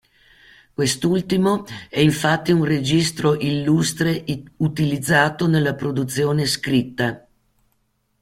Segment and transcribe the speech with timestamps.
[0.73, 4.25] Quest'ultimo è infatti un registro illustre
[4.57, 7.27] utilizzato nella produzione scritta.